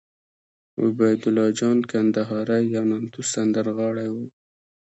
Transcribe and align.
عبیدالله 0.83 1.47
جان 1.59 1.77
کندهاری 1.91 2.61
یو 2.75 2.83
نامتو 2.91 3.19
سندرغاړی 3.33 4.09
وو 4.13 4.25